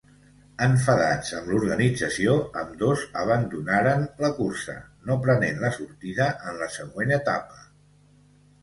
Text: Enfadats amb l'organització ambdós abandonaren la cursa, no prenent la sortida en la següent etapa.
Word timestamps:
Enfadats 0.67 1.33
amb 1.39 1.51
l'organització 1.51 2.33
ambdós 2.61 3.03
abandonaren 3.25 4.07
la 4.25 4.33
cursa, 4.41 4.79
no 5.11 5.21
prenent 5.29 5.63
la 5.67 5.73
sortida 5.79 6.33
en 6.51 6.61
la 6.65 6.73
següent 6.81 7.17
etapa. 7.23 7.65